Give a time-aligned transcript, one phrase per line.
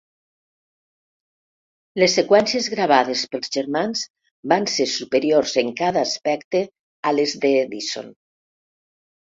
[2.03, 4.03] Les seqüències gravades pels germans
[4.55, 6.65] van ser superiors en cada aspecte
[7.13, 8.13] a les d’Edison.